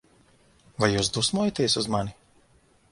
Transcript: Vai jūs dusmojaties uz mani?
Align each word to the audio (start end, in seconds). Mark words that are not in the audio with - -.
Vai 0.83 0.89
jūs 0.93 1.11
dusmojaties 1.19 1.79
uz 1.85 1.93
mani? 1.97 2.19